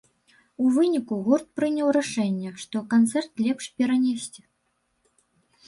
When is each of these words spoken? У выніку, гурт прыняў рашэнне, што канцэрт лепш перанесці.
У 0.63 0.69
выніку, 0.77 1.13
гурт 1.27 1.47
прыняў 1.59 1.91
рашэнне, 1.99 2.55
што 2.63 2.77
канцэрт 2.95 3.45
лепш 3.47 3.65
перанесці. 3.83 4.41